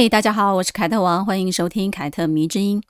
[0.00, 2.80] 嘿，大家好，我是凯特王，欢迎收听凯特迷之音。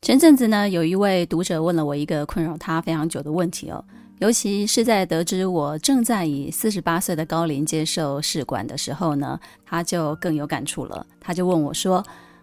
[0.00, 3.84] 前阵子呢，有一位读者问了我一个困扰他非常久的问题哦，
[4.20, 11.06] 尤其是在得知我正在以四十八岁的高龄接受试管的时候呢，他就更有感触了。
[11.20, 12.02] 他就问我说：“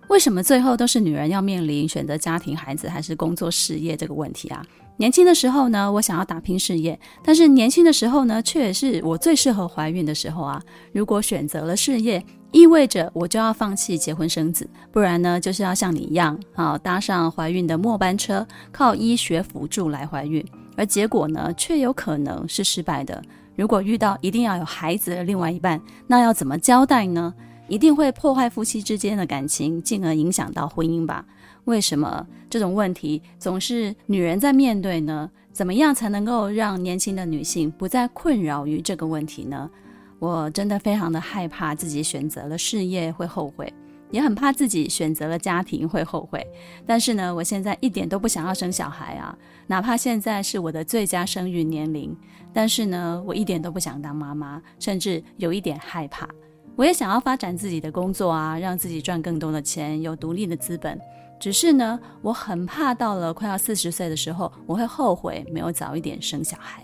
[0.09, 4.64] 为什么最后都是女人要面临选择家庭、孩子还是工作事业这个问题啊？
[4.97, 10.61] 年轻的时候呢，我想要打拼事业，但是年轻的时候呢，却也是我最适合怀孕的时候啊。
[10.94, 20.45] 如果选择了事业，意味着我就要放弃结婚生子，不然呢，就是要像你一样，啊，搭上怀孕的末班车，靠医学辅助来怀孕，
[20.77, 23.21] 而结果呢，却有可能是失败的。
[23.55, 27.33] 如果遇到一定要有孩子的另外一半，那要怎么交代呢？
[27.67, 31.25] 一定会破坏夫妻之间的感情，进而影响到婚姻吧？
[31.66, 35.30] 为什么这种问题总是女人在面对呢？
[35.52, 39.70] 怎么样才能够让年轻的女性不再困扰于这个问题呢？
[40.17, 43.72] 我真的非常的害怕自己选择了事业会后悔，
[44.09, 46.45] 也很怕自己选择了家庭会后悔。
[46.88, 52.16] 但是呢，我现在一点都不想要生小孩啊，哪怕现在是我的最佳生育年龄。
[52.52, 56.27] 但是呢，我一点都不想当妈妈，甚至有一点害怕。
[56.75, 61.00] 我也想要发展自己的工作啊，让自己赚更多的钱，有独立的资本。
[61.44, 66.81] 只是呢，我很怕到了快要四十岁的时候，我会后悔没有早一点生小孩。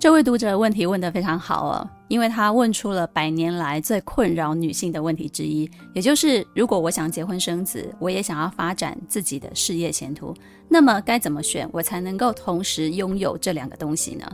[0.00, 10.34] 这位读者问题问得非常好哦，因为他问出了百年来最困扰女性的问题之一，也就是如果我想结婚生子，我也想要发展自己的事业前途，
[10.68, 14.28] 那么该怎么选，我才能够同时拥有这两个东西呢？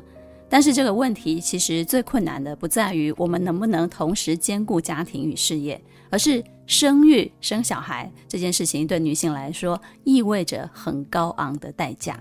[0.48, 5.78] 但是这个问题其实最困难的不在于我们能不能同时兼顾家庭与事业，
[6.10, 12.18] 而是生育生小孩这件事情对女性来说意味着很高昂的代价。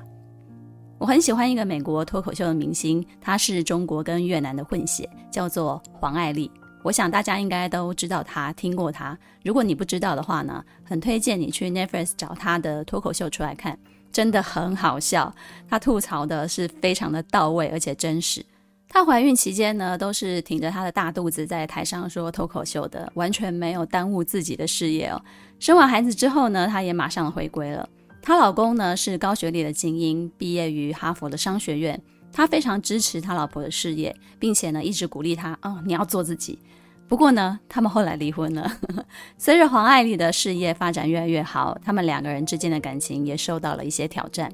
[0.97, 6.49] 我很喜欢一个美国脱口秀的明星，他是中国跟越南的混血，叫做黄爱丽。
[6.83, 9.17] 我想大家应该都知道他，听过他。
[9.43, 13.77] 如果你不知道的话呢，很推荐你去 Netflix 找他的脱口秀出来看，
[14.11, 15.33] 真的很好笑。
[15.69, 18.43] 他吐槽的是非常的到位，而且真实。
[18.89, 25.21] 她怀孕期间呢，都是挺着她的大肚子在台上说脱口秀的，完全没有耽误自己的事业哦。
[25.59, 27.87] 生完孩子之后呢，她也马上回归了。
[28.21, 32.01] 她老公呢是高学历的精英，毕业于哈佛的商学院。
[32.29, 36.59] 他非常支持他老婆的事业，并且呢一直鼓励她哦，你要做自己。
[37.07, 38.69] 不过呢，他们后来离婚了。
[39.39, 44.51] 随着黄爱丽的事业发展越来越好，他们两个人之间的感情也受到了一些挑战。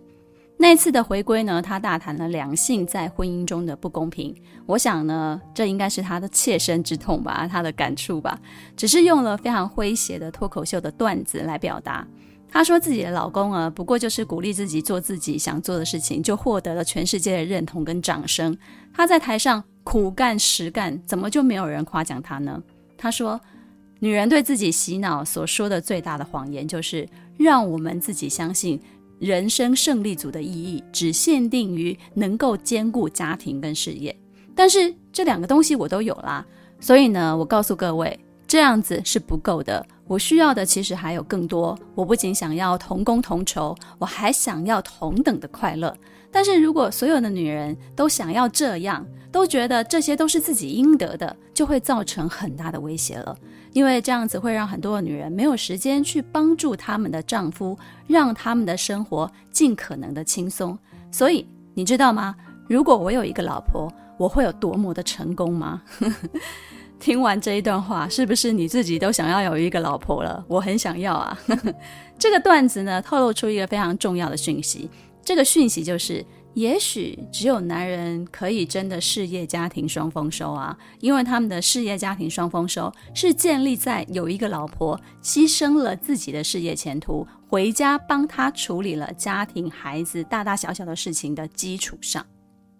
[0.57, 4.33] 那次的回归呢，他大谈了两性在婚姻中的不公平。
[4.65, 8.39] 我想呢，这应该是他的切身之痛吧，他的感触吧。
[8.77, 12.07] 只是用了非常诙谐的脱口秀的段子来表达。
[12.47, 18.55] 她说自己的老公啊，不过就是鼓励自己做自己想做的事情，就获得了全世界的认同跟掌声。
[18.93, 22.61] 她在台上苦干实干，怎么就没有人夸奖她呢？
[22.95, 23.41] 她说，
[23.99, 28.79] 女人对自己洗脑所说的最大的谎言，就是让我们自己相信
[29.19, 34.15] 人生胜利组的意义只限定于能够兼顾家庭跟事业。
[34.55, 36.45] 但是这两个东西我都有啦，
[36.79, 38.19] 所以呢，我告诉各位。
[38.45, 41.75] 这样子是不够的，我需要的其实还有更多。
[41.95, 45.95] 我不仅想要同工同酬，我还想要同等的快乐。
[46.29, 53.35] 但是如果所有的女人都想要这样，都觉得这些都是自己应得的，就会造成很大的威胁了。
[53.73, 57.77] 因为这样子会让很多的女人没有时间去帮助他们的丈夫，
[58.07, 60.77] 让他们的生活尽可能的轻松。
[61.11, 62.35] 所以你知道吗？
[62.69, 65.81] 如果我有一个老婆，我会有多么的成功吗？
[66.99, 70.45] 听完这一段话，是不是你自己都想要有一个老婆了？
[70.47, 71.37] 我很想要啊！
[72.17, 74.89] 这个段子呢，透露出一个非常重要的讯息。
[75.21, 92.25] 这个讯息就是，也许只有男人可以真的事业家庭双丰收啊，因为他们的事业家庭双丰收是建立在有一个老婆牺牲了自己的事业前途，回家帮他处理了家庭孩子大大小小的事情的基础上。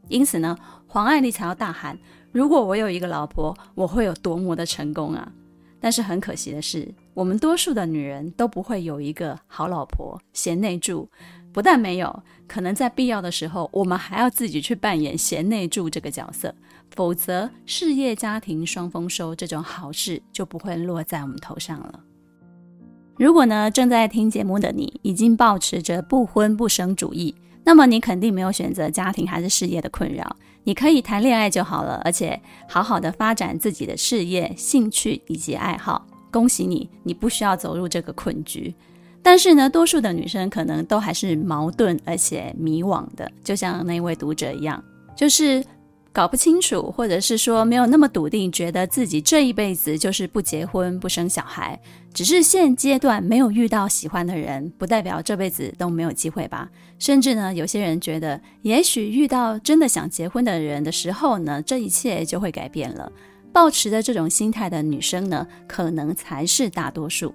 [0.08, 0.56] 因此呢，
[0.86, 1.98] 黄爱丽才要大喊。
[2.32, 5.32] 如果我有一个老婆，我会有多么的成功啊！
[5.80, 11.10] 但是很可惜的是，我们多数的女人都不会有一个好老婆，贤内助。
[11.52, 16.56] 不但没有，可能在必要的时候，我们还要自己去扮演贤内助这个角色，
[16.90, 22.00] 否则事业家庭双丰收这种好事就不会落在我们头上了。
[23.18, 36.08] 如果呢，正在听节目的你已经保持着不婚不生主义，那么你肯定没有选择家庭还是事业的困扰，你可以谈恋爱就好了，而且好好的发展自己的事业、兴趣以及爱好。
[36.34, 38.74] 恭喜你，你不需要走入这个困局。
[39.22, 44.84] 但是呢，多数的女生可能都还是矛盾而且迷惘的，就像那位读者一样，
[45.16, 45.64] 就是。
[46.16, 51.82] 搞不清楚，或者是说没有那么笃定，觉得自己这一辈子就是不结婚、不生小孩。
[52.14, 56.70] 只是现阶段没有遇到喜欢的人，不代表这辈子都没有机会吧？
[57.00, 63.12] 甚至呢，有些人觉得，也许遇到真的想结婚的人的时候呢，这一切就会改变了。
[63.54, 67.34] 抱持着这种心态的女生呢，可能才是大多数。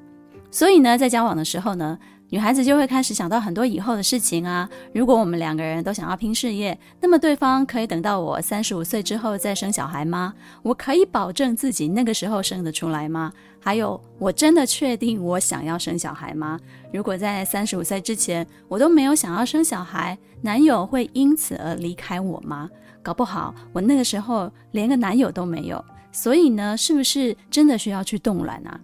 [0.50, 1.96] 所以呢，在交往的时候呢，
[2.30, 4.68] 女孩子就会开始想到很多以后的事情啊。
[4.92, 10.34] 如果我们两个人都想要拼事业，那么对方可以等到我三十五岁之后再生小孩吗？
[10.62, 13.32] 我可以保证自己那个时候生得出来吗？
[13.60, 16.58] 还有，我真的确定我想要生小孩吗？
[16.92, 22.68] 如果在三十五岁之前我都没有想要生小孩，男友会因此而离开我吗？
[23.02, 25.84] 搞不好我那个时候连个男友都没有。
[26.10, 28.80] 所以呢，是不是真的需要去冻卵啊？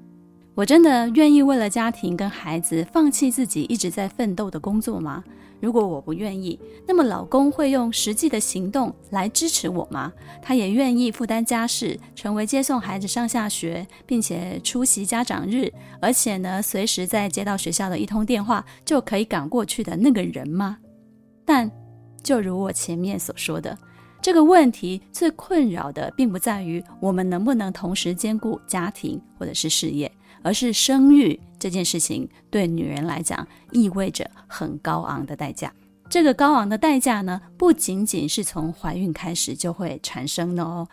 [0.54, 5.24] 我真的愿意为了家庭跟孩子放弃自己一直在奋斗的工作吗？
[5.60, 10.12] 如果我不愿意，那么老公会用实际的行动来支持我吗？
[10.42, 20.76] 他也愿意负担家事，成为接送孩子上下学，并且出席家长日，而且呢，随时在接到学校的一通电话就可以赶过去的那个人吗？
[21.46, 21.70] 但
[22.22, 23.76] 就如我前面所说的，
[24.24, 30.10] 这个问题最困扰的并不在于我们能不能同时兼顾家庭或者是事业。
[30.42, 35.72] 而是生育这件事情对女人来讲意味着很高昂的代价。
[36.10, 40.86] 这个高昂的代价呢，不仅仅是从怀孕开始就会产生的哦，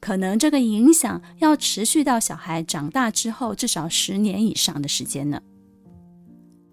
[0.00, 5.40] 可能这个影响要持续到小孩长大之后至少十年以上的时间呢。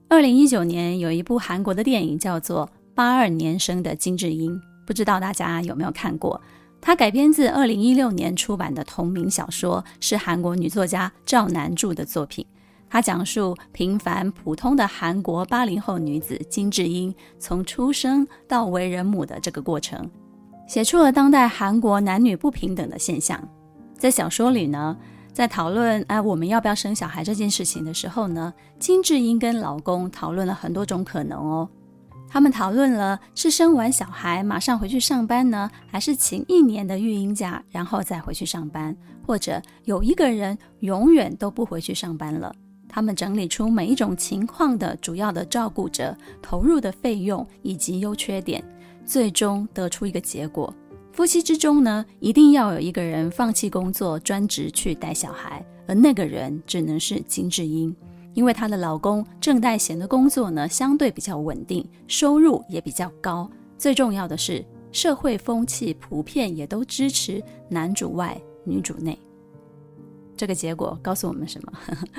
[0.07, 4.55] 二零一九年有一部韩国的电影叫做《八二年生的金智英》，
[4.85, 6.39] 不知道大家有没有看过？
[6.79, 12.45] 它改编自二零一六年出版的同名小说，是韩国女作家赵南柱的作品。
[12.89, 20.09] 它讲述平凡普通的韩国八零后女子金智英从出生到为人母的这个过程，
[20.67, 23.41] 写出了当代韩国男女不平等的现象。
[23.97, 24.97] 在小说里呢，
[25.31, 31.69] 在讨论哎我们要不要生小孩这件事情的时候呢，金智英跟老公讨论了很多种可能哦。
[32.33, 38.95] 他们讨论了是生完小孩马上回去上班呢，还是请一年的育婴假然后再回去上班，
[39.27, 42.55] 或者有一个人永远都不回去上班了。
[42.87, 48.63] 他们整理出每一种情况的主要的照顾者投入的费用以及优缺点，
[49.05, 50.73] 最终得出一个结果：
[51.11, 57.93] 夫妻之中呢，一定要有一个人放弃工作，专职去带小孩，而那个人只能是金智英。
[58.33, 63.49] 因为她的老公郑代贤的工作呢，相对比较稳定，收入也比较高。
[63.77, 69.17] 最重要的是，社会风气普遍也都支持男主外女主内。
[70.37, 71.73] 这个结果告诉我们什么？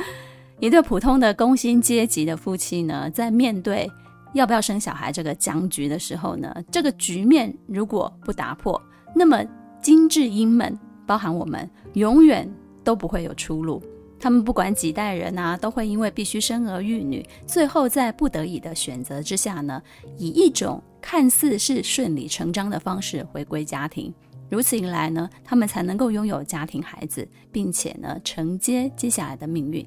[0.61, 3.91] 一对普通的工薪阶级的夫妻呢，在面对
[4.33, 8.81] 要不要生小孩这个僵局的时候呢，这个局面如果不打破，
[9.15, 9.45] 那么
[9.83, 12.49] 金智英们，包含我们，永远
[12.85, 13.83] 都不会有出路。
[14.23, 19.83] 他们不管几代人啊，都会因为必须生儿育女，最后在不得已的选择之下呢，
[20.17, 24.15] 以一种看似是顺理成章的方式回归家庭。
[24.49, 29.85] 如此一来呢，他们才能够拥有家庭孩子，并且呢，承接接下来的命运。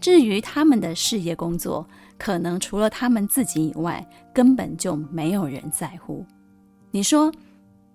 [0.00, 1.88] 至于他们的事业工作，
[2.18, 6.26] 可能除了他们自己以外，根本就没有人在乎。
[6.90, 7.32] 你说，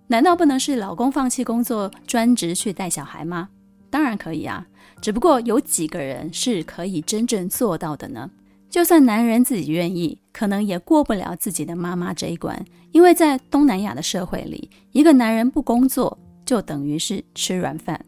[0.06, 3.50] 难道不能是老公放弃工作，专职去带小孩吗？
[3.92, 4.66] 当然可以啊。
[5.00, 8.30] 只不过有几个人是可以真正做到的呢？
[8.70, 12.64] 就算男人自己愿意，可能也过不了自己的妈妈这一关。
[12.92, 18.02] 因为在东南亚的社会里，一个男人不工作就等于是吃软饭。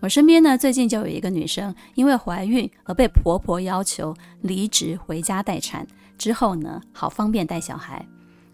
[0.00, 8.06] 我身边呢，最近就有一个女生，因为怀孕而被婆婆要求离职回家待产，之后呢，好方便带小孩。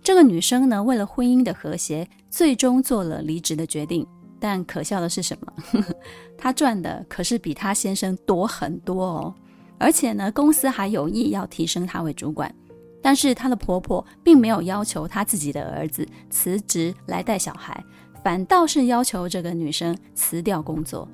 [0.02, 4.06] 这个女生呢，为了婚姻的和谐，最终做了离职的决定。
[4.42, 5.84] 但可笑的是什么？
[6.36, 9.34] 她赚的可是比她先生多很多哦，
[9.78, 12.52] 而且呢，公司还有意要提升她为主管。
[13.00, 17.84] 但是她的婆婆并没有要求她自己的儿子辞职来带小孩，
[18.24, 21.08] 反倒是要求这个女生辞掉工作。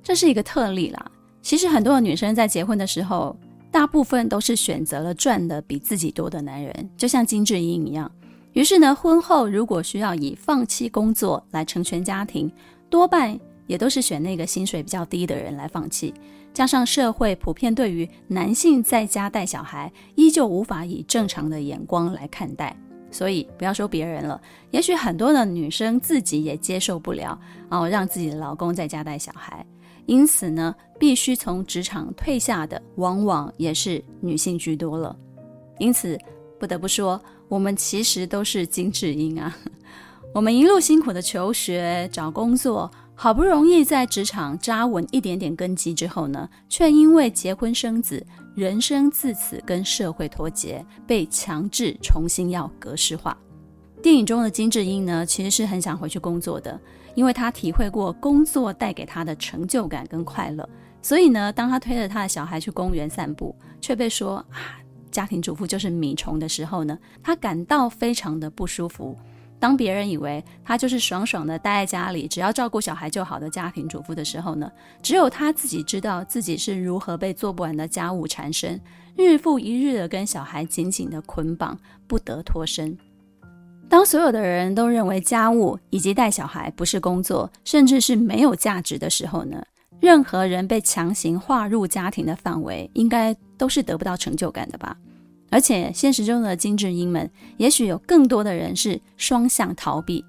[0.00, 1.10] 这是一个特例啦。
[1.42, 3.36] 其实很多的女生在结婚的时候，
[3.72, 8.08] 大部分都是选择了赚的比自己多的男人，就像金智英一样。
[8.54, 12.50] 于是呢，婚后如果需要以放弃工作来成全家庭，
[12.88, 16.14] 多半也都是选那个薪水比较低的人来放弃。
[16.52, 22.76] 加上社会普遍对于男性在家带小孩依旧无法以正常的眼光来看待，
[23.10, 27.36] 所以不要说别人了，也许很多的女生自己也接受不了
[27.70, 29.66] 哦，让自己的老公在家带小孩。
[30.06, 35.16] 因此呢，必须从职场退下的往往也是女性居多了。
[35.80, 36.16] 因此，
[36.60, 39.56] 不得不说，我们其实都是金智英啊。
[40.34, 42.90] 我们一路辛苦的求学、找工作。
[43.16, 53.38] 好不容易在职场扎稳一点点根基之后呢，却因为结婚生子，人生自此跟社会脱节，被强制重新要格式化。
[54.02, 56.78] 电影中的金智英呢，其实是很想回去工作的，
[57.14, 60.68] 因为她体会过工作带给她的成就感跟快乐。
[61.00, 64.44] 所以呢，当她推着她的小孩去公园散步，却被说啊，
[65.14, 69.16] 家庭主妇就是米虫的时候呢，她感到非常的不舒服。
[69.60, 74.68] 当别人以为她就是爽爽的待在家里，只要照顾小孩就好的家庭主妇的时候呢，
[75.00, 78.80] 只有她自己知道自己是如何被做不完的家务缠身，
[79.16, 81.78] 日复一日的跟小孩紧紧的捆绑，
[82.08, 82.98] 不得脱身。
[83.88, 89.62] 当所有的人都认为家务以及带小孩不是工作，甚至是没有价值的时候呢，
[90.00, 94.96] 任何人被强行划入家庭的范围，应该都是得不到成就感的吧。
[95.54, 100.24] 而且现实中的金智英们，也许有更多的人是双向逃避，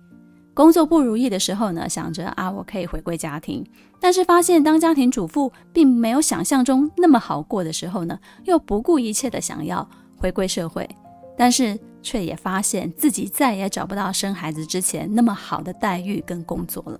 [0.53, 3.65] 工作不如意的时候呢，想着啊，我可以回归家庭，
[3.99, 10.87] 但是发现当家庭主妇并没有想象中那么好过的时候呢，又不顾一切的想要回归社会，
[11.35, 16.99] 但是却也发现自己再也找不到生孩子之前那么好的待遇跟工作了。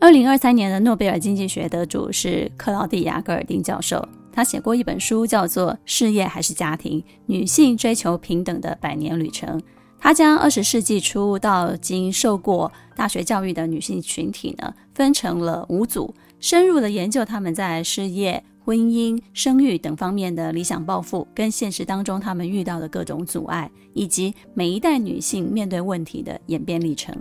[0.00, 4.04] 二零二三年的诺贝尔经济学得主是克劳蒂亚·戈尔丁教授。
[4.34, 9.56] 他写过一本书，叫做《事业还是家庭：女性追求平等的百年旅程》。
[10.00, 27.14] 他将二十世纪初到今受过大学教育的女性群体呢，分成了五组，深入的研究他们在事业、婚姻、生育等方面的理想抱负，跟现实当中他们遇到的各种阻碍，以及每一代女性面对问题的演变历程。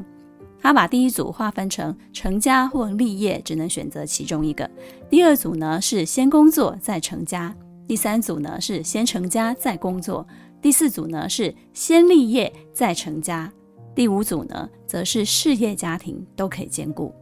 [0.63, 4.65] 他把第一组划分成成家或立业，只能选择其中一个；
[5.10, 7.53] 第二组呢是先工作再成家；
[7.86, 10.25] 第三组呢是先成家再工作；
[10.62, 13.51] 第四组呢是先立业再成家；
[13.93, 17.13] 第五组呢则是事业家庭都可以兼顾。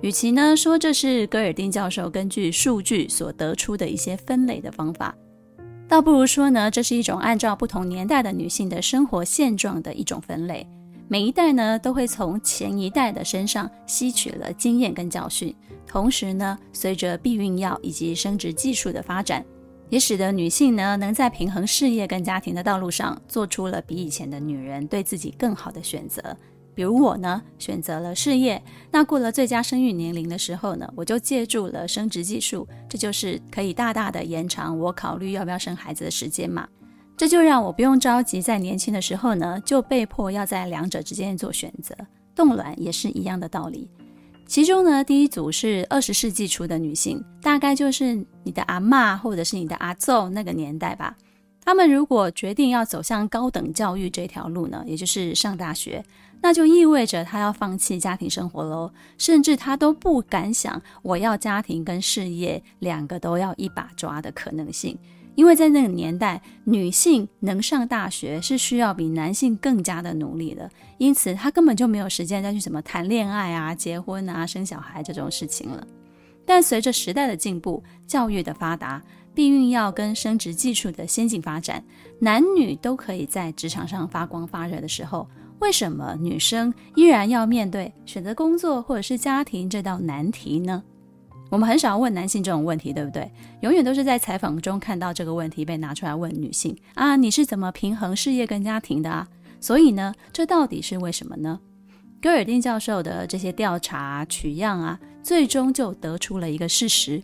[0.00, 5.14] 与其呢说这是戈尔丁教授根据数据所得出的一些分类的方法，
[5.86, 10.66] 倒不如说呢这是一种按照不同年代的女性的生活现状的一种分类。
[11.12, 15.52] 每一代呢，都会从前一代的身上吸取了经验跟教训，
[15.84, 19.44] 同时呢，随着避孕药以及生殖技术的发展，
[19.88, 26.22] 也使得女性呢，能在平衡事业跟家庭的道路上，做出了比以前的女人对自己更好的选择。
[26.76, 28.62] 比如我呢，选择了事业，
[28.92, 36.68] 那过了最佳生育年龄的时候呢，我就借助了生殖技术，这就是可以大大的延长我考虑要不要生孩子的时间嘛。
[37.20, 41.94] 这就让我不用着急，在年轻的时候呢，就被迫要在两者之间做选择。
[42.34, 43.90] 冻卵也是一样的道理。
[44.46, 51.14] 其中呢，第一组是二十世纪初的女性，大概就是你的阿嬷或者是你的阿祖那个年代吧。
[51.62, 56.02] 她们如果决定要走向高等教育这条路呢，也就是上大学，
[56.40, 64.98] 那就意味着她要放弃家庭生活喽，甚至她都不敢想我要家庭跟事业两个都要一把抓的可能性。
[65.40, 75.86] 因为在那个年代，女性能上大学是需要比男性更加的努力的，因此她根本就没有时间再去怎么谈恋爱啊、结婚啊、生小孩这种事情了。
[76.44, 79.02] 但随着时代的进步、教育的发达、
[79.34, 81.82] 避孕药跟生殖技术的先进发展，
[82.18, 85.26] 男女都可以在职场上发光发热的时候，
[85.60, 90.82] 为什么女生依然要面对选择工作或者是家庭这道难题呢？
[91.50, 93.30] 我们很少问男性这种问题，对不对？
[93.60, 99.28] 永远都是在采访中看到这个问题被拿出来问女性啊，你是怎么平衡事业跟家庭的啊？
[99.60, 101.58] 所以呢，这到底是为什么呢？
[102.22, 107.20] 戈尔丁教授的这些调查取样啊，最终就得出了一个事实：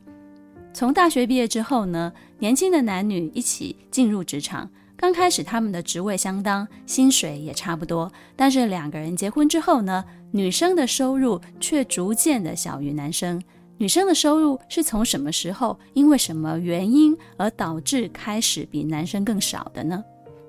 [0.74, 13.40] 从大学毕业之后呢，年轻的男女一起进入职场，刚开始他们的职位相当，薪水也差不多，但是两个人结婚之后呢，女生的收入却逐渐的小于男生。
[13.78, 20.02] 女生的收入是从什么时候，因为什么原因而导致开始比男生更少的呢？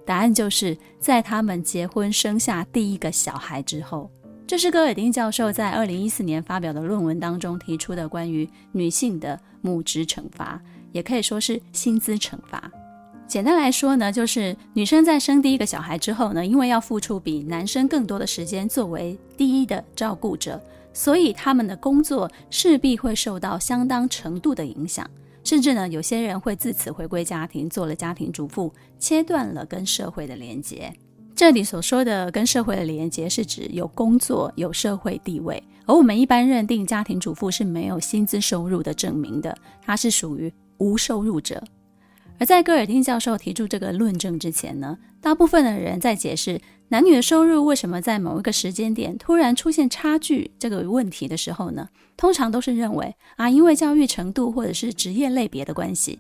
[0.06, 4.10] 答案就是在他们结婚生下第一个小孩之后。
[4.48, 10.62] 这是戈尔丁教授在二零一四年发表的论文当中提出的关于女性的母职惩罚，
[10.94, 12.72] 也可以说是薪资惩罚。
[13.28, 20.58] 简单来说呢，就是女生在生第一个小孩之后呢，因为要付出比男生更多的时间作为第一的照顾者。
[20.98, 25.08] 所以他们的工作势必会受到相当程度的影响，
[25.44, 30.92] 甚至呢，有些人会自此回归家庭，做了家庭主妇，切断了跟社会的连接。
[31.36, 41.64] 这里所说的跟社会的连接，是指有工作、有社会地位，而我们一般认定家庭主妇是没有薪资收入的证明的，她是属于无收入者。
[42.40, 56.20] 而在戈尔丁教授提出这个论证之前呢，大部分的人在解释男女的收入为什么在某一个时间点突然出现差距这个问题的时候呢，通常都是认为啊，因为教育程度或者是职业类别的关系。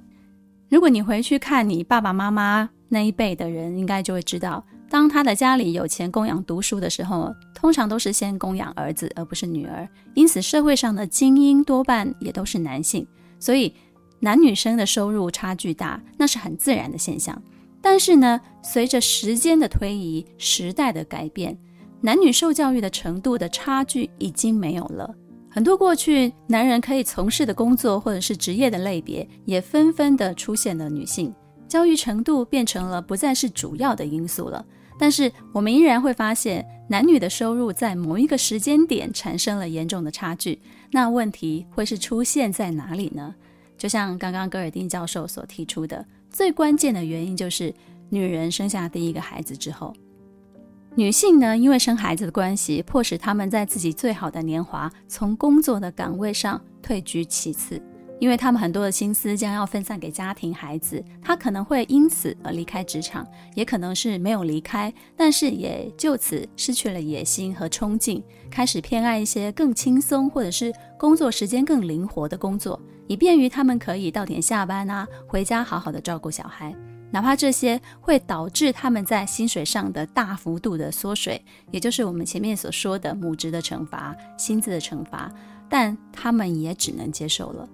[0.69, 13.07] 如果你回去看你爸爸妈妈那一辈的人，应该就会知道，当他的家里有钱供养读书的时候，通常都是先供养儿子而不是女儿，因此社会上的精英多半也都是男性，
[13.39, 13.71] 所以。
[14.19, 17.41] 男女生的收入差距大，那是很自然的现象。
[17.81, 21.57] 但是呢，随着时间的推移，时代的改变，
[22.01, 25.13] 男女受教育的程度的差距已经没有了。
[25.49, 31.33] 很多过去男人可以从事的工作或者是职业的类别，也纷纷的出现了女性，
[31.67, 34.65] 教育程度变成了不再是主要的因素了。
[34.99, 40.59] 但是我们依然会发现，男女的收入在某一个时间点产生了严重的差距。
[40.91, 43.33] 那问题会是出现在哪里呢？
[43.77, 47.73] 就像刚刚戈尔丁教授所提出的，最关键的原因就是
[48.09, 49.93] 女人生下第一个孩子之后，
[50.95, 57.79] 女性呢，因为生孩子的关系，迫使她们在自己最好的年华从工作的岗位上退居其次，
[58.19, 72.81] 因为她们很多的心思将要分散给家庭、孩子，她可能会因此而离开职场，也可能是没有离开，但是也就此失去了野心和冲劲，开始偏爱一些更轻松或者是工作时间更灵活的工作。
[73.07, 76.75] 以便于他们可以到点下班啊，回家好好的照顾小孩，
[77.09, 85.31] 哪怕这些会导致他们在薪水上的大幅度的缩水，也就是我们前面所说的母职的惩罚、薪资的惩罚，
[85.69, 87.67] 但他们也只能接受了。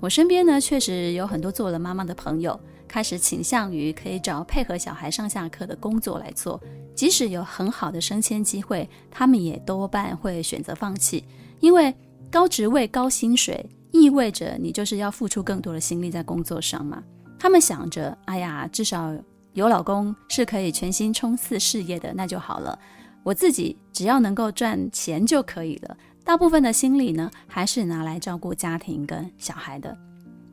[0.00, 6.60] 我身边呢，确实有很多做了妈妈的朋友，开始倾向于可以找配合小孩上下课的工作来做，
[6.94, 11.24] 即使有很好的升迁机会，他们也多半会选择放弃，
[11.60, 11.94] 因为
[12.30, 13.64] 高职位、高薪水。
[13.92, 17.02] 意味着你就是要付出更多的心力在工作上嘛？
[17.38, 19.14] 他们想着，哎呀，至少
[19.52, 22.78] 有老公是可以全心冲刺事业的，那就好了。
[23.22, 25.96] 我自己只要能够赚钱就可以了。
[26.24, 29.96] 大部分的心力呢，还是拿来照顾家庭跟小孩的。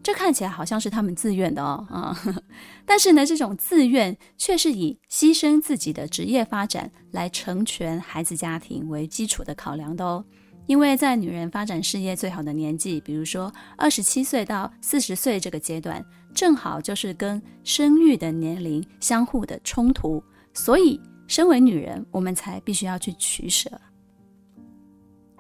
[0.03, 2.17] 这看起来好像是他们自愿的哦，啊，
[2.85, 10.25] 但是呢，这种自愿却是以牺牲自己的职业发展来成全孩子家庭为基础的考量的哦。
[10.65, 20.23] 因为在女人发展事业最好的年纪，比如说二十七岁到四十岁这个阶段，正好就是跟生育的年龄相互的冲突，
[20.53, 23.69] 所以身为女人，我们才必须要去取舍。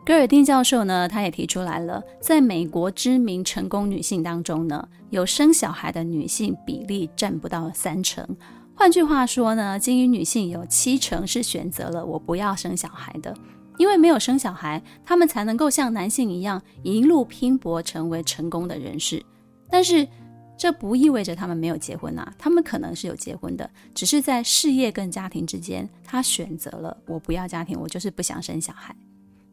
[0.05, 8.27] 戈尔丁教授呢，他也提出来了，在美国知名成功女性当中呢，有生小孩的女性比例占不到三成。
[8.75, 13.33] 换句话说呢，精英女性有七成是选择了我不要生小孩的。
[13.77, 19.23] 因为没有生小孩，他们才能够像男性一样一路拼搏，成为成功的人士。
[19.69, 20.07] 但是，
[20.55, 28.95] 这不意味着他们没有结婚啊，他们可能是有结婚的，只是在事业跟家庭之间，他选择了我不要家庭，我就是不想生小孩。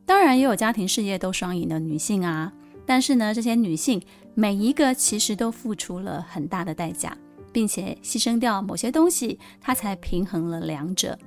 [0.05, 2.53] 当然，也有家庭事业都双赢的女性啊。
[2.85, 4.03] 但是呢，这些女性
[4.35, 7.17] 每一个其实都付出了很大的代价，
[7.53, 11.19] 并且牺牲掉某些东西，她才平衡了两者。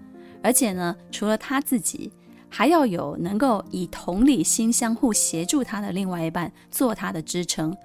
[0.43, 2.11] 而且呢，除了她自己。
[2.55, 7.75] 还要有能够以同理心相互协助他的另外一半做他的支撑，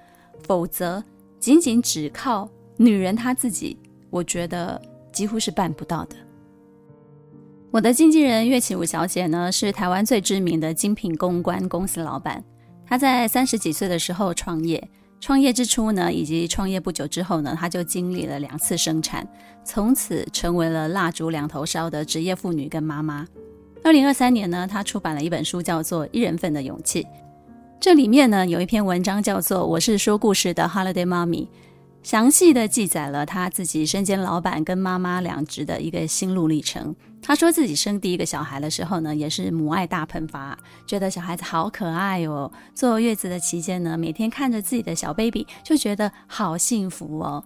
[0.47, 1.03] 否则
[1.41, 3.79] 仅仅只靠女人她自己，
[4.11, 4.79] 我觉得
[5.11, 6.17] 几乎是办不到的。
[7.71, 12.45] 我的经纪人岳启武小姐呢，是台湾最知名的精品公关公司老板。
[12.85, 14.87] 她在三十几岁的时候创业，
[15.19, 19.27] 创业之初呢，以及创业不久之后呢，她就经历了两次生产，
[19.65, 23.27] 从此成为了蜡烛两头烧的职业妇女跟妈妈。
[23.85, 27.03] 二零二三年呢，他出版了一本书，叫做《一人份的勇气》。
[27.81, 31.45] 这里面呢，有一篇文章叫做《我是说故事的 holidaymomy》，
[32.03, 36.95] 详细的记载了他自己身兼老板跟妈妈两职的一个心路历程。
[37.23, 42.51] 他说自己生第一个小孩的时候呢，也是母爱大喷发，觉得小孩子好可爱哦。
[42.75, 47.45] 坐月子的期间呢，每天看着自己的小 baby，就觉得好幸福哦。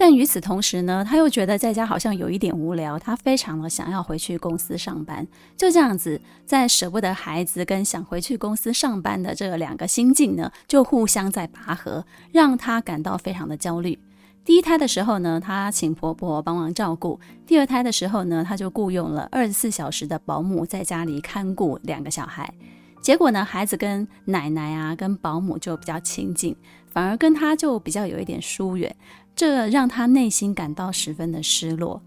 [0.00, 5.26] 但与此同时呢，他又觉得在家好像有一点无聊，他非常的想要回去公司上班。
[5.56, 13.98] 就这样子，在舍不得孩子跟想回去公司上班的这两个心境呢，就互相在拔河，让他感到非常的焦虑。
[14.44, 22.54] 第一胎的时候呢，他请婆婆帮忙照顾；第二胎的时候呢，他就雇佣了二十四小时的保姆在家里看顾两个小孩。
[23.02, 26.56] 结果呢，孩子跟奶奶啊、跟保姆就比较亲近，
[26.86, 28.94] 反而跟他就比较有一点疏远，
[29.38, 32.02] 这让他内心感到十分的失落。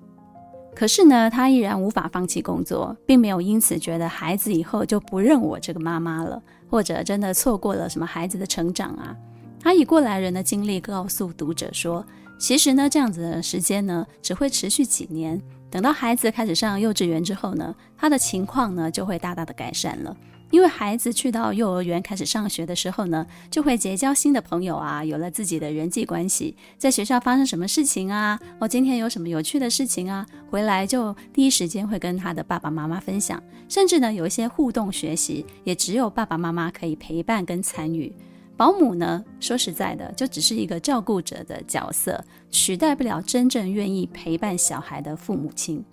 [0.76, 9.16] 可是呢，他依然无法放弃工作，并没有因此觉得孩子以后就不认我这个妈妈了，或者真的错过了什么孩子的成长啊。
[9.62, 12.06] 他以过来人的经历告诉读者说，
[12.38, 20.14] 其实呢，这样子的时间呢，只会持续几年，等到孩子开始上幼稚园之后呢，他的情况呢就会大大的改善了。
[20.52, 38.14] 因为孩子去到幼儿园开始上学的时候呢，就会结交新的朋友啊，有了自己的人际关系，在学校发生什么事情啊，哦，今天有什么有趣的事情啊，回来就第一时间会跟他的爸爸妈妈分享，甚至呢有一些互动学习，也只有爸爸妈妈可以陪伴跟参与。
[38.58, 45.84] 保姆呢，说实在的，就只是一个照顾者的角色，取代不了真正愿意陪伴小孩的父母亲。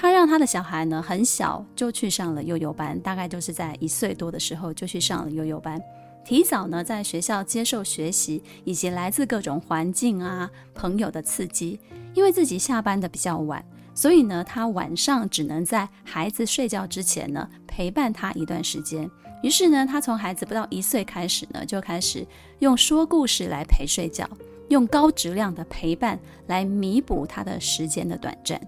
[0.00, 5.76] 他让他的小孩呢很小就去上了幼幼班，大概就是在一岁多的时候就去上了幼幼班，
[6.24, 11.80] 提早呢在学校接受学习以及来自各种环境啊朋友的刺激。
[12.14, 19.10] 因为自己下班的比较晚，所以呢他晚上只能在孩子睡觉之前呢陪伴他一段时间。
[19.42, 22.24] 于是呢他从孩子不到一岁开始呢就开始
[22.60, 24.28] 用说故事来陪睡觉，
[24.68, 28.60] 用高质量的陪伴来弥补他的时间的短暂。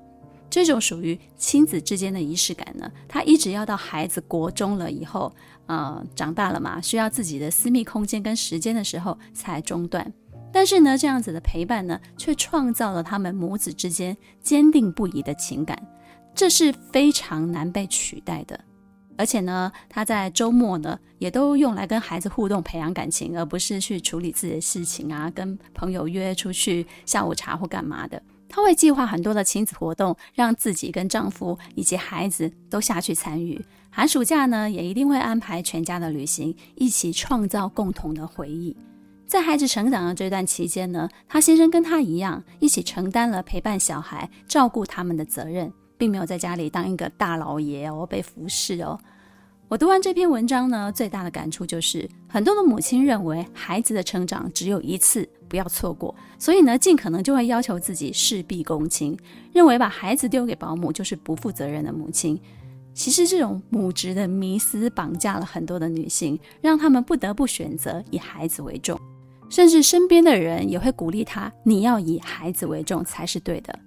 [0.50, 5.32] 这种属于亲子之间的仪式感呢，他一直要到孩子国中了以后，
[5.66, 10.12] 呃，长大了嘛，需要自己的私密空间跟时间的时候才中断。
[10.52, 15.80] 但是呢，这样子的陪伴呢，却创造了他们母子之间坚定不移的情感，
[16.34, 18.58] 这是非常难被取代的。
[19.16, 28.20] 而且呢，他在周末呢，也都用来跟孩子互动、培养感情，而不是去处理自己的事情啊，跟朋友约出去下午茶或干嘛的。
[28.50, 33.64] 她会计划很多的亲子活动，让自己跟丈夫以及孩子都下去参与。
[33.88, 38.76] 寒暑假呢，也一定会安排全家的旅行，一起创造共同的回忆。
[39.26, 48.98] 在孩子成长的这段期间呢，她先生跟她一样，一起承担了陪伴小孩、照顾他们的责任，并没有在家里当一个大老爷哦，被服侍哦。
[49.70, 59.16] 我读完这篇文章呢，最大的感触就是，很多的母亲认为孩子的成长只有一次，不要错过，所以呢，尽可能就会要求自己事必躬亲，
[59.52, 62.37] 认为把孩子丢给保姆就是不负责任的母亲。
[62.92, 69.00] 其实这种母职的迷思绑架了很多的女性，让她们不得不选择以孩子为重，
[69.48, 73.78] 甚至身边的人也会鼓励她：你要以孩子为重才是对的。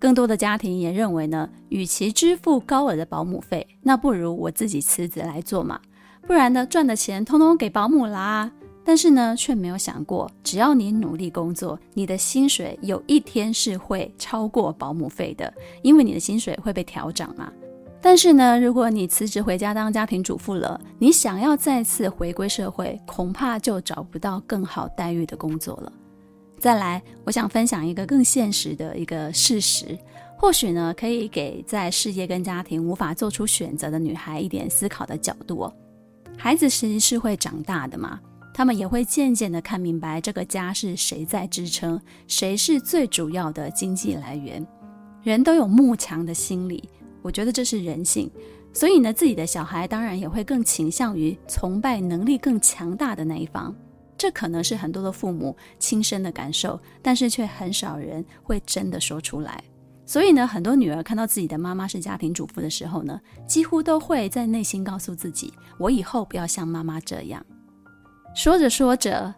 [0.00, 5.78] 更多的家庭也认为呢，与其支付高额的保姆费，那不如我自己辞职来做嘛，
[6.26, 8.50] 不然呢，赚的钱通通给保姆啦。
[8.82, 17.52] 但是呢，却没有想过，只要你努力工作，你的薪水有一天是会超过保姆费的，因为你的薪水会被调涨嘛。
[18.00, 25.92] 但是呢，如果你辞职回家当家庭主妇了，你想要再次回归社会，恐怕就找不到更好待遇的工作了。
[26.60, 29.98] 再来，我想分享一个更现实的一个事实，
[30.36, 35.74] 或许呢，可以给在事业跟家庭无法做出选择的女孩一点思考的角度哦。
[36.36, 38.20] 孩子其实是会长大的嘛，
[38.52, 44.64] 他们也会渐渐的看明白这个家是谁在支撑，谁是最主要的经济来源。
[45.22, 46.86] 人都有慕强的心理，
[47.22, 48.30] 我觉得这是人性，
[48.74, 53.74] 所以呢，自己的小孩当然也会更倾向于崇拜能力更强大的那一方。
[54.20, 59.64] 这可能是很多的父母亲身的感受，但是却很少人会真的说出来。
[60.04, 67.42] 所以呢，很多女儿看到自己的妈妈是家庭主妇的时候呢，几乎都会在内心告诉自己：“我以后不要像妈妈这样。”
[68.36, 69.34] 说着说着，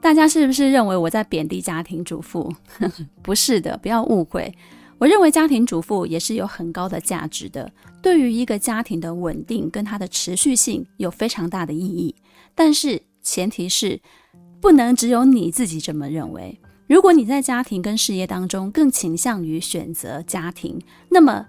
[0.00, 2.50] 大家是不是认为我在贬低家庭主妇？
[3.22, 4.50] 不是的，不要误会。
[4.96, 12.14] 我认为家庭主妇也是有很高的价值的，对于一个家庭的稳定跟它的持续性有非常大的意义。
[12.54, 14.00] 但是，前提是
[14.60, 16.60] 不能只有你自己这么认为。
[16.86, 20.78] 如果你在家庭跟事业当中更倾向于选择家庭，
[21.10, 21.46] 那么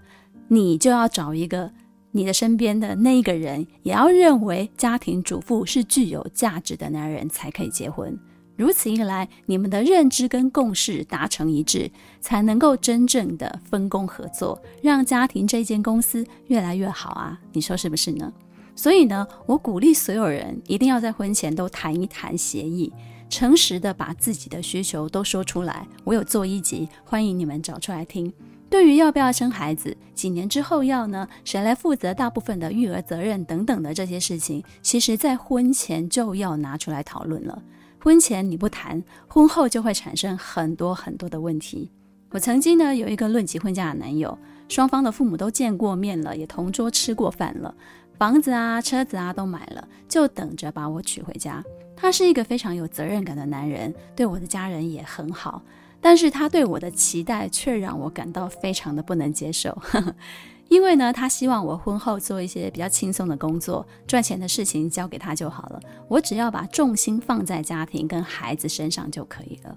[0.47, 1.69] 你就要找一个
[2.11, 8.17] 你的身边的那一个人也要认为家庭主妇是具有价值的男人才可以结婚。
[8.55, 17.37] 如此一来，你们的认知跟共识达成一致，才能够真正的分工合作，让家庭这间公司越来越好啊！
[17.51, 18.31] 你说是不是呢？
[18.75, 22.91] 所以呢，我鼓励所有人一定要在婚前都谈一谈协议，
[23.29, 25.87] 诚实的把自己的需求都说出来。
[26.03, 28.31] 我有做一集，欢迎你们找出来听。
[28.69, 37.61] 对于要不要生孩子，几年之后要呢，谁来负责大部分的育儿责任等等的这些事情，其实在婚前就要拿出来讨论了。
[37.99, 41.89] 婚前你不谈，婚后就会产生很多很多的问题。
[42.31, 47.73] 我曾经呢有一个论及婚嫁的男友，双方的父母都见过面了，也同桌吃过饭了。
[48.17, 51.63] 房子啊、车子啊都买了，就等着把我娶回家。
[51.95, 55.61] 他是一个非常有责任感的男人，对我的家人也很好，
[55.99, 59.77] 但是他对我的期待却让我感到非常的不能接受。
[60.67, 69.75] 因为呢，他希望我婚后做一些比较轻松的工作，赚钱的事情交给他就好了，我只要把重心放在家庭跟孩子身上就可以了。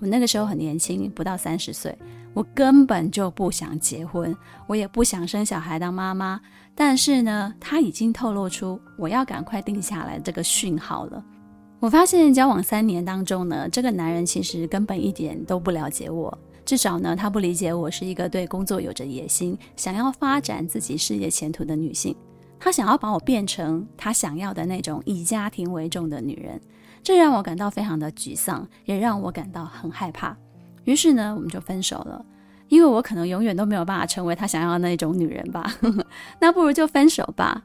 [0.00, 1.96] 我那个时候很年轻，不到三十岁，
[2.34, 4.34] 我根本就不想结婚，
[4.66, 6.40] 我也不想生小孩当妈妈。
[6.74, 11.22] 但是呢，他已经透露出我要赶快定下来这个讯号了。
[11.78, 16.36] 我发现交往三年当中呢，这个男人其实根本一点都不了解我。
[16.64, 22.14] 至少呢，他不理解我是一个对工作有着野心、想要发展自己事业前途的女性。
[22.58, 26.60] 他想要把我变成他想要的那种以家庭为重的女人，
[27.02, 30.36] 这让我感到非常的沮丧，也让我感到很害怕。
[30.84, 32.24] 于是呢，我们就分手了，
[32.68, 35.72] 因为我可能永远都没有办法成为他想要的那种女人吧。
[36.40, 37.62] 那不如就分手吧。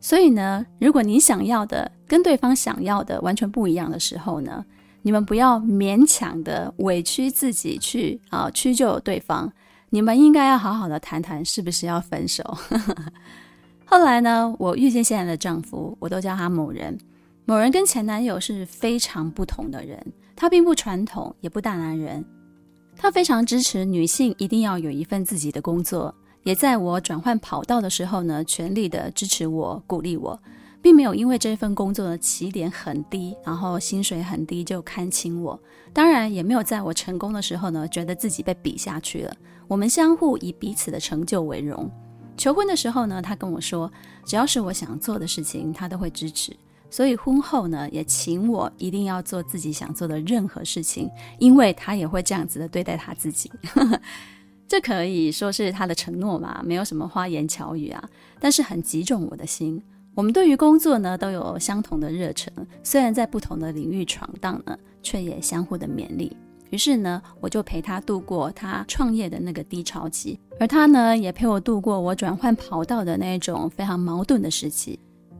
[0.00, 4.64] 所以呢，如果你想要的跟对方想要的完全不一样的时候呢，
[5.02, 9.52] 你们不要勉强的委屈自己去啊屈就对方，
[9.90, 12.44] 你们应该要好好的谈谈是不是要分手。
[13.84, 16.96] 后来呢，我遇见现在的丈夫，我都叫他某人。
[17.48, 19.98] 某人跟前男友是非常不同的人，
[20.36, 22.22] 他并不传统，也不大男人。
[22.94, 30.38] 他非常支持女性一定要有一份自己的工作，也在我转换跑道的时候呢，全力的支持我，鼓励我。
[30.82, 35.58] 并没有因为这份工作的起点很低，然后薪水很低就看轻我。
[35.94, 39.34] 当然，也没有在我成功的时候呢，觉得自己被比下去了。
[39.66, 41.90] 我们相互以彼此的成就为荣。
[42.36, 43.90] 求婚的时候呢，他跟我说，
[44.26, 46.54] 只要是我想做的事情，他都会支持。
[46.90, 53.50] 所以婚后呢，也请我一定要做自己想做的任何事情，因为他也会这样子的对待他自己。
[54.66, 58.02] 这可以说是他的承诺嘛，没有什么花言巧语啊，
[58.38, 59.82] 但是很击中我的心。
[60.14, 66.36] 我们对于工作呢都有相同的热忱，虽然在不同的领域闯荡呢，却也相互的勉励。
[66.70, 74.98] 于是呢，我就陪他度过他创业的那个低潮期，而他呢也陪我度过我转换跑道的那种非常矛盾的时期。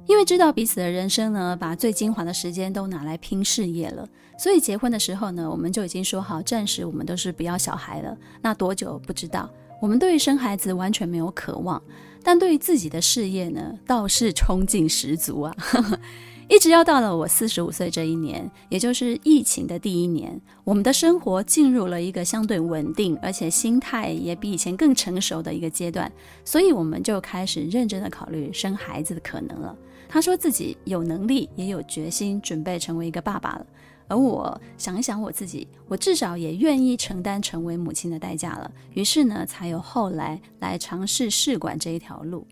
[0.08, 8.16] 因为知道彼此的人生呢，把最精华的时间都拿来拼事业了，所以结婚的时候呢，我们就已经说好，暂时我们都是不要小孩了。
[8.40, 9.48] 那多久不知道。
[9.80, 11.80] 我们对于生孩子完全没有渴望。
[12.24, 15.54] 但对于自己的事业呢，倒是冲劲十足啊！
[16.48, 26.10] 一直要到了我四十五岁这一年，也就是疫情的第一年，我们的生活进入了一个相对稳定，而且心态也比以前更成熟的一个阶段，
[26.46, 29.76] 所以我们就开始认真的考虑生孩子的可能了。
[30.08, 33.66] 他说自己有能力，也有决心，准备成为一个爸爸了。
[34.08, 38.70] 而我想一想我自己，我至少也愿意承担成为母亲的代价了。
[38.94, 42.46] 于是呢，才有后来来尝试试管这一条路。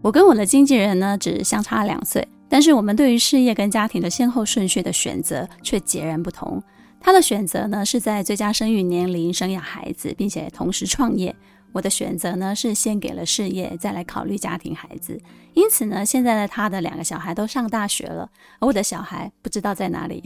[0.00, 6.62] 我跟我的经纪人呢，只相差两岁，但是我们对于事业跟家庭的先后顺序的选择却截然不同。
[7.00, 11.34] 他的选择呢，是在最佳生育年龄生养孩子，并且同时创业。
[11.72, 15.20] 我的选择呢，是先给了事业，再来考虑家庭孩子。
[15.52, 20.24] 因此呢，现在的他的两个小孩都上大学了，而我的小孩不知道在哪里。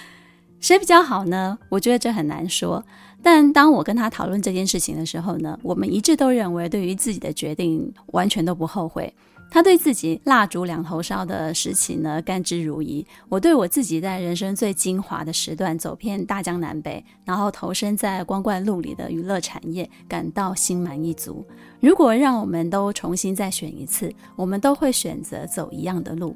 [0.60, 1.58] 谁比较好呢？
[1.68, 2.84] 我觉得这很难说。
[3.22, 9.12] 但当我跟他讨论这件事情的时候呢，我们一致都认为，对于自己的决定完全都不后悔。
[9.54, 13.06] 他对自己蜡烛两头烧的时期呢，甘之如饴。
[13.28, 21.46] 我对我自己在人生最精华的时段走遍大江南北，然后投身在光怪陆离的娱乐产业，感到心满意足。
[21.78, 26.34] 如果让我们都重新再选一次，我们都会选择走一样的路。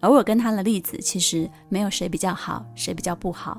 [0.00, 3.58] 而我跟他的例子，其实没有谁比较好，谁比较不好。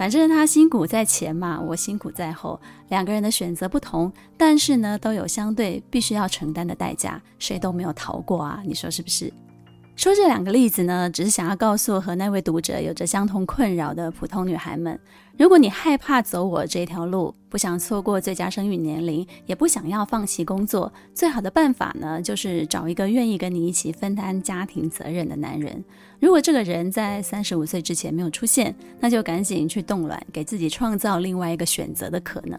[0.00, 2.58] 反正他辛苦在前嘛，我辛苦在后，
[2.88, 9.30] 两个人的选择不同，但是呢，都有相对必须要承担的代价，谁都没有逃过啊，你说是不是？
[9.96, 14.98] 说这两个例子呢，只是想要告诉和那位读者有着相同困扰的普通女孩们：
[15.36, 25.84] 如果你害怕走我这条路，不想错过最佳生育年龄，也不想要放弃工作，最好的办法呢，就是找一个愿意跟你一起分担家庭责任的男人。
[26.20, 32.58] 如果这个人在三十五岁之前没有出现，那就赶紧去冻卵，给自己创造另外一个选择的可能。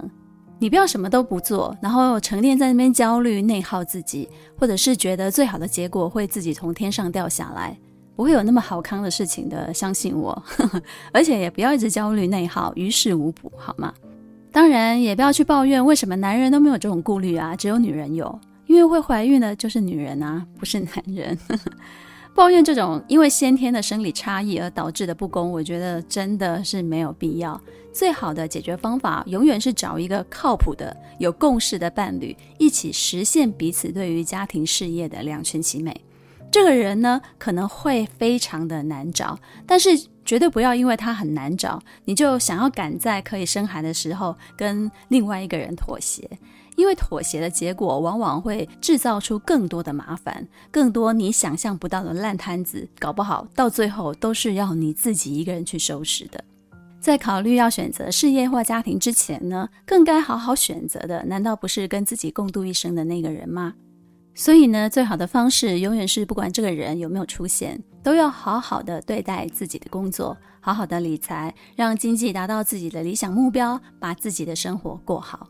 [0.57, 7.77] 你不要什么都不做，然后沉淀在那边焦虑内耗自己，或者是觉得最好的结果会自己从天上掉下来，
[8.15, 10.43] 不会有那么好康的事情的，相信我。
[11.13, 13.93] 而且也不要一直焦虑内耗，于事无补，好吗？
[14.51, 21.37] 当然也不要去抱怨为什么男人都没有这种顾虑啊，只有女人有，因为会怀孕的就是女人啊，不是男人。
[22.33, 27.59] 抱怨这种因为先天的生理差异而导致的不公，我觉得真的是没有必要。
[27.93, 35.93] 最好的解决方法，永远是找一个靠谱的、有共识的伴侣，一起实现彼此对于家庭事业的两全其美。
[36.49, 39.89] 这个人呢，可能会非常的难找，但是
[40.23, 46.29] 绝对不要因为他很难找，你就想要赶在可以生孩的时候跟另外一个人妥协。
[46.75, 56.43] 因为妥协的结果往往会制造出更多的麻烦，更多你想象不到的烂摊子，搞不好到最后都是要你自己一个人去收拾的。
[56.99, 63.73] 在考虑要选择事业或家庭之前呢，更该好好选择的，难道不是跟自己共度一生的那个人吗？
[64.33, 75.47] 所以呢，最好的方式永远是不管这个人有没有出现，都要好好的对待自己的工作，好好的理财，让经济达到自己的理想目标，把自己的生活过好。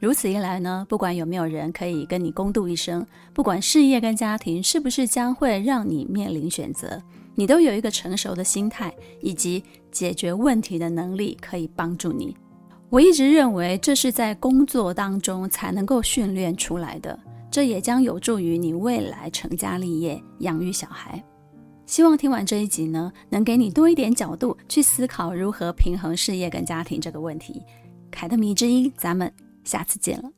[0.00, 7.02] 如此一来呢，不管有没有人可以跟你共度一生，不管事业跟家庭是不是将会让你面临选择，
[7.34, 12.36] 你都有一个成熟的心态以及解决问题的能力，可以帮助你。
[12.90, 17.18] 我一直认为这是在工作当中才能够训练出来的，
[17.50, 21.20] 这也将有助于你未来成家立业、养育小孩。
[21.86, 27.62] 希望听完这一集呢，能给你多一点角度去思考如何平衡事业跟家庭这个问题。
[28.12, 29.30] 凯特迷之音，咱们。
[29.68, 30.32] 下次见了。